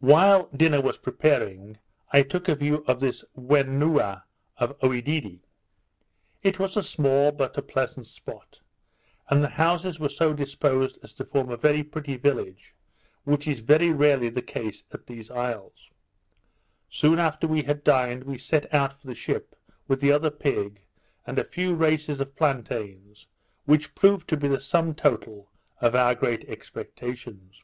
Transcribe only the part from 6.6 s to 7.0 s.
a